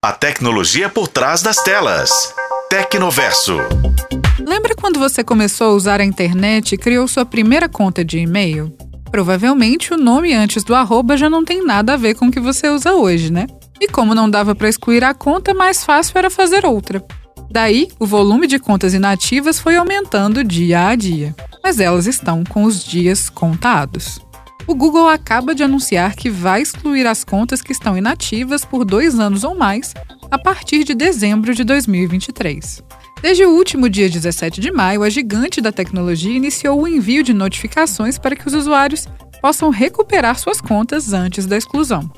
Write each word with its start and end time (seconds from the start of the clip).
A 0.00 0.12
tecnologia 0.12 0.88
por 0.88 1.08
trás 1.08 1.42
das 1.42 1.56
telas. 1.56 2.32
Tecnoverso. 2.70 3.56
Lembra 4.38 4.76
quando 4.76 4.96
você 4.96 5.24
começou 5.24 5.70
a 5.70 5.72
usar 5.72 6.00
a 6.00 6.04
internet 6.04 6.72
e 6.72 6.78
criou 6.78 7.08
sua 7.08 7.26
primeira 7.26 7.68
conta 7.68 8.04
de 8.04 8.16
e-mail? 8.16 8.72
Provavelmente 9.10 9.92
o 9.92 9.96
nome 9.96 10.32
antes 10.32 10.62
do 10.62 10.72
arroba 10.72 11.16
já 11.16 11.28
não 11.28 11.44
tem 11.44 11.66
nada 11.66 11.94
a 11.94 11.96
ver 11.96 12.14
com 12.14 12.26
o 12.26 12.30
que 12.30 12.38
você 12.38 12.68
usa 12.68 12.94
hoje, 12.94 13.32
né? 13.32 13.48
E 13.80 13.88
como 13.88 14.14
não 14.14 14.30
dava 14.30 14.54
para 14.54 14.68
excluir 14.68 15.02
a 15.02 15.12
conta, 15.12 15.52
mais 15.52 15.84
fácil 15.84 16.16
era 16.16 16.30
fazer 16.30 16.64
outra. 16.64 17.04
Daí, 17.50 17.88
o 17.98 18.06
volume 18.06 18.46
de 18.46 18.60
contas 18.60 18.94
inativas 18.94 19.58
foi 19.58 19.74
aumentando 19.74 20.44
dia 20.44 20.86
a 20.86 20.94
dia, 20.94 21.34
mas 21.60 21.80
elas 21.80 22.06
estão 22.06 22.44
com 22.44 22.62
os 22.62 22.84
dias 22.84 23.28
contados. 23.28 24.20
O 24.68 24.74
Google 24.74 25.08
acaba 25.08 25.54
de 25.54 25.62
anunciar 25.62 26.14
que 26.14 26.28
vai 26.28 26.60
excluir 26.60 27.06
as 27.06 27.24
contas 27.24 27.62
que 27.62 27.72
estão 27.72 27.96
inativas 27.96 28.66
por 28.66 28.84
dois 28.84 29.18
anos 29.18 29.42
ou 29.42 29.56
mais 29.56 29.94
a 30.30 30.38
partir 30.38 30.84
de 30.84 30.94
dezembro 30.94 31.54
de 31.54 31.64
2023. 31.64 32.84
Desde 33.22 33.46
o 33.46 33.50
último 33.50 33.88
dia 33.88 34.10
17 34.10 34.60
de 34.60 34.70
maio, 34.70 35.02
a 35.02 35.08
gigante 35.08 35.62
da 35.62 35.72
tecnologia 35.72 36.36
iniciou 36.36 36.82
o 36.82 36.86
envio 36.86 37.22
de 37.22 37.32
notificações 37.32 38.18
para 38.18 38.36
que 38.36 38.46
os 38.46 38.52
usuários 38.52 39.06
possam 39.40 39.70
recuperar 39.70 40.38
suas 40.38 40.60
contas 40.60 41.14
antes 41.14 41.46
da 41.46 41.56
exclusão. 41.56 42.12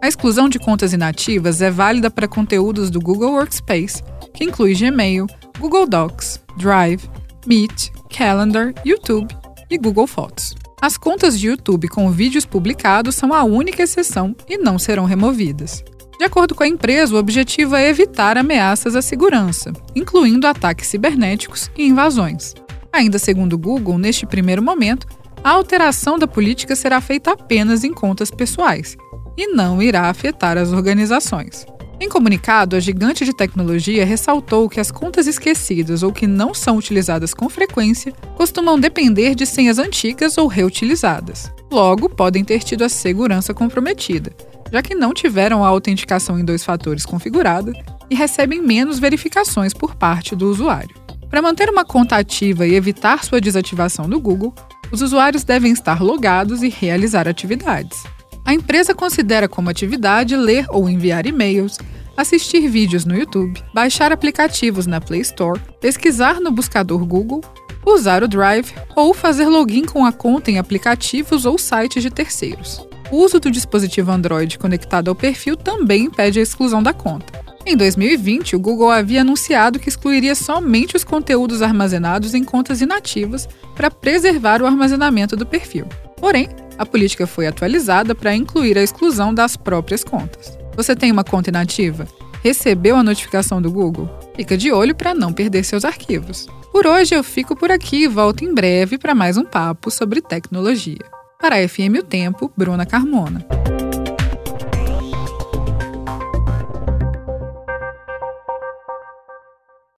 A 0.00 0.06
exclusão 0.06 0.48
de 0.48 0.60
contas 0.60 0.92
inativas 0.92 1.60
é 1.60 1.72
válida 1.72 2.08
para 2.08 2.28
conteúdos 2.28 2.88
do 2.88 3.00
Google 3.00 3.32
Workspace, 3.32 4.00
que 4.32 4.44
inclui 4.44 4.74
Gmail, 4.74 5.26
Google 5.58 5.88
Docs, 5.88 6.40
Drive, 6.56 7.02
Meet, 7.44 7.90
Calendar, 8.16 8.72
YouTube 8.84 9.34
e 9.68 9.76
Google 9.76 10.06
Fotos. 10.06 10.54
As 10.80 10.98
contas 10.98 11.38
de 11.38 11.46
YouTube 11.48 11.88
com 11.88 12.10
vídeos 12.10 12.44
publicados 12.44 13.14
são 13.14 13.32
a 13.32 13.42
única 13.42 13.82
exceção 13.82 14.36
e 14.46 14.58
não 14.58 14.78
serão 14.78 15.04
removidas. 15.04 15.82
De 16.18 16.24
acordo 16.24 16.54
com 16.54 16.62
a 16.62 16.68
empresa, 16.68 17.14
o 17.14 17.18
objetivo 17.18 17.74
é 17.74 17.88
evitar 17.88 18.36
ameaças 18.36 18.94
à 18.94 19.00
segurança, 19.00 19.72
incluindo 19.94 20.46
ataques 20.46 20.88
cibernéticos 20.88 21.70
e 21.76 21.86
invasões. 21.86 22.54
Ainda 22.92 23.18
segundo 23.18 23.54
o 23.54 23.58
Google, 23.58 23.98
neste 23.98 24.26
primeiro 24.26 24.62
momento, 24.62 25.06
a 25.42 25.50
alteração 25.50 26.18
da 26.18 26.26
política 26.26 26.76
será 26.76 27.00
feita 27.00 27.32
apenas 27.32 27.82
em 27.82 27.92
contas 27.92 28.30
pessoais 28.30 28.96
e 29.36 29.46
não 29.48 29.82
irá 29.82 30.08
afetar 30.08 30.58
as 30.58 30.72
organizações. 30.72 31.66
Em 31.98 32.10
comunicado, 32.10 32.76
a 32.76 32.80
gigante 32.80 33.24
de 33.24 33.34
tecnologia 33.34 34.04
ressaltou 34.04 34.68
que 34.68 34.78
as 34.78 34.90
contas 34.90 35.26
esquecidas 35.26 36.02
ou 36.02 36.12
que 36.12 36.26
não 36.26 36.52
são 36.52 36.76
utilizadas 36.76 37.32
com 37.32 37.48
frequência 37.48 38.12
costumam 38.36 38.78
depender 38.78 39.34
de 39.34 39.46
senhas 39.46 39.78
antigas 39.78 40.36
ou 40.36 40.46
reutilizadas. 40.46 41.50
Logo, 41.70 42.10
podem 42.10 42.44
ter 42.44 42.62
tido 42.62 42.84
a 42.84 42.88
segurança 42.90 43.54
comprometida, 43.54 44.30
já 44.70 44.82
que 44.82 44.94
não 44.94 45.14
tiveram 45.14 45.64
a 45.64 45.68
autenticação 45.68 46.38
em 46.38 46.44
dois 46.44 46.62
fatores 46.62 47.06
configurada 47.06 47.72
e 48.10 48.14
recebem 48.14 48.60
menos 48.60 48.98
verificações 48.98 49.72
por 49.72 49.94
parte 49.94 50.36
do 50.36 50.50
usuário. 50.50 50.94
Para 51.30 51.40
manter 51.40 51.70
uma 51.70 51.84
conta 51.84 52.16
ativa 52.16 52.66
e 52.66 52.74
evitar 52.74 53.24
sua 53.24 53.40
desativação 53.40 54.06
do 54.06 54.20
Google, 54.20 54.54
os 54.92 55.00
usuários 55.00 55.44
devem 55.44 55.72
estar 55.72 56.02
logados 56.02 56.62
e 56.62 56.68
realizar 56.68 57.26
atividades. 57.26 58.04
A 58.46 58.54
empresa 58.54 58.94
considera 58.94 59.48
como 59.48 59.68
atividade 59.68 60.36
ler 60.36 60.66
ou 60.68 60.88
enviar 60.88 61.26
e-mails, 61.26 61.78
assistir 62.16 62.68
vídeos 62.68 63.04
no 63.04 63.18
YouTube, 63.18 63.60
baixar 63.74 64.12
aplicativos 64.12 64.86
na 64.86 65.00
Play 65.00 65.20
Store, 65.22 65.60
pesquisar 65.80 66.40
no 66.40 66.52
buscador 66.52 67.04
Google, 67.04 67.42
usar 67.84 68.22
o 68.22 68.28
Drive 68.28 68.72
ou 68.94 69.12
fazer 69.12 69.48
login 69.48 69.84
com 69.84 70.06
a 70.06 70.12
conta 70.12 70.48
em 70.48 70.60
aplicativos 70.60 71.44
ou 71.44 71.58
sites 71.58 72.00
de 72.00 72.08
terceiros. 72.08 72.86
O 73.10 73.16
uso 73.16 73.40
do 73.40 73.50
dispositivo 73.50 74.12
Android 74.12 74.56
conectado 74.60 75.08
ao 75.08 75.14
perfil 75.16 75.56
também 75.56 76.04
impede 76.04 76.38
a 76.38 76.42
exclusão 76.42 76.80
da 76.80 76.92
conta. 76.92 77.44
Em 77.66 77.76
2020, 77.76 78.54
o 78.54 78.60
Google 78.60 78.92
havia 78.92 79.22
anunciado 79.22 79.80
que 79.80 79.88
excluiria 79.88 80.36
somente 80.36 80.94
os 80.94 81.02
conteúdos 81.02 81.62
armazenados 81.62 82.32
em 82.32 82.44
contas 82.44 82.80
inativas 82.80 83.48
para 83.74 83.90
preservar 83.90 84.62
o 84.62 84.66
armazenamento 84.66 85.34
do 85.34 85.44
perfil. 85.44 85.86
Porém, 86.16 86.48
a 86.78 86.86
política 86.86 87.26
foi 87.26 87.46
atualizada 87.46 88.14
para 88.14 88.34
incluir 88.34 88.76
a 88.78 88.82
exclusão 88.82 89.32
das 89.32 89.56
próprias 89.56 90.04
contas. 90.04 90.58
Você 90.76 90.94
tem 90.94 91.10
uma 91.10 91.24
conta 91.24 91.50
inativa? 91.50 92.06
Recebeu 92.42 92.96
a 92.96 93.02
notificação 93.02 93.60
do 93.60 93.70
Google? 93.70 94.08
Fica 94.34 94.56
de 94.56 94.70
olho 94.70 94.94
para 94.94 95.14
não 95.14 95.32
perder 95.32 95.64
seus 95.64 95.84
arquivos. 95.84 96.46
Por 96.70 96.86
hoje 96.86 97.14
eu 97.14 97.24
fico 97.24 97.56
por 97.56 97.70
aqui 97.70 98.04
e 98.04 98.08
volto 98.08 98.44
em 98.44 98.52
breve 98.52 98.98
para 98.98 99.14
mais 99.14 99.36
um 99.36 99.44
papo 99.44 99.90
sobre 99.90 100.20
tecnologia. 100.20 101.04
Para 101.40 101.56
a 101.56 101.68
FM 101.68 102.00
O 102.00 102.02
Tempo, 102.02 102.52
Bruna 102.56 102.84
Carmona. 102.84 103.55